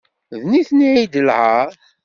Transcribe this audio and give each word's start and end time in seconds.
D 0.39 0.41
nitni 0.51 0.87
ay 0.93 1.05
d 1.13 1.15
lɛaṛ. 1.27 1.69